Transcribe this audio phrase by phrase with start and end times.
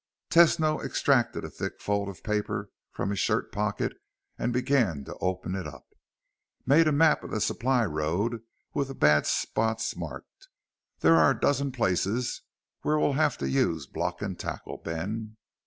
[0.31, 3.93] Tesno extracted a thick fold of paper from his shirt pocket
[4.35, 5.85] and began to open it up.
[6.65, 8.41] "Made a map of the supply road
[8.73, 10.47] with the bad spots marked.
[11.01, 12.41] There are a dozen places
[12.81, 15.37] where we'll have to use block and tackle, Ben."